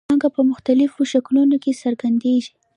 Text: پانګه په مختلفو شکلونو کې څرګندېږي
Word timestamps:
پانګه 0.07 0.29
په 0.35 0.41
مختلفو 0.51 1.01
شکلونو 1.11 1.55
کې 1.63 1.79
څرګندېږي 1.83 2.51